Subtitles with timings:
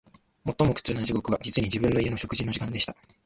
[0.57, 2.95] 最も苦痛な時刻は、実に、自分の家の食事の時間でした